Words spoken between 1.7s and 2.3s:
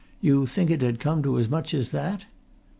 as that?"